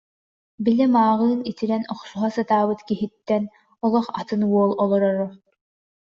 [0.63, 3.43] Били мааҕын итирэн охсуһа сатаабыт киһиттэн
[3.85, 5.27] олох атын уол олороро